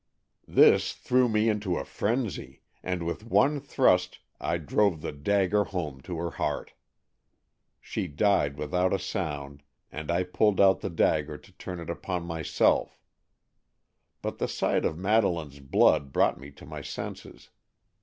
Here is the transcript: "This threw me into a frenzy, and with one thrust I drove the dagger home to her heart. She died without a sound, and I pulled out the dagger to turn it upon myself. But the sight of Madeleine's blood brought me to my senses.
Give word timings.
"This 0.47 0.93
threw 0.93 1.29
me 1.29 1.47
into 1.47 1.77
a 1.77 1.85
frenzy, 1.85 2.63
and 2.81 3.05
with 3.05 3.23
one 3.23 3.59
thrust 3.59 4.17
I 4.39 4.57
drove 4.57 5.01
the 5.01 5.11
dagger 5.11 5.65
home 5.65 6.01
to 6.01 6.17
her 6.17 6.31
heart. 6.31 6.73
She 7.79 8.07
died 8.07 8.57
without 8.57 8.93
a 8.93 8.97
sound, 8.97 9.61
and 9.91 10.09
I 10.09 10.23
pulled 10.23 10.59
out 10.59 10.79
the 10.79 10.89
dagger 10.89 11.37
to 11.37 11.51
turn 11.51 11.79
it 11.79 11.91
upon 11.91 12.23
myself. 12.23 12.97
But 14.23 14.39
the 14.39 14.47
sight 14.47 14.85
of 14.85 14.97
Madeleine's 14.97 15.59
blood 15.59 16.11
brought 16.11 16.39
me 16.39 16.49
to 16.49 16.65
my 16.65 16.81
senses. 16.81 17.51